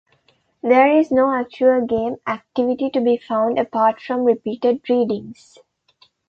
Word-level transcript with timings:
There 0.63 0.89
is 0.97 1.11
no 1.11 1.31
actual 1.31 1.85
game 1.85 2.15
activity 2.25 2.89
to 2.89 3.01
be 3.01 3.17
found 3.17 3.59
apart 3.59 4.01
from 4.01 4.23
repeated 4.23 4.81
readings. 4.89 5.59